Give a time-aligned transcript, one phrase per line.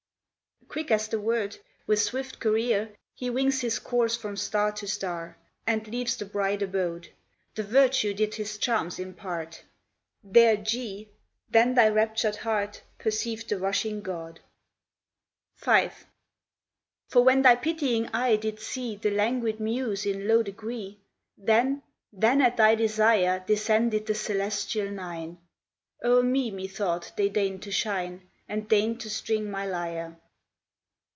[0.67, 5.35] Quick as the word, with swift career He wings his course from star to star,
[5.67, 7.09] And leaves the bright abode.
[7.55, 9.65] The Virtue did his charms impart;
[10.23, 11.09] Their G!
[11.49, 14.39] then thy raptur'd heart Perceiv'd the rushing God:
[15.57, 15.89] V.
[17.09, 21.01] For when thy pitying eye did see The languid muse in low degree,
[21.37, 21.83] Then,
[22.13, 25.37] then at thy desire Descended the celestial nine;
[26.01, 30.17] O'er me methought they deign'd to shine, And deign'd to string my lyre.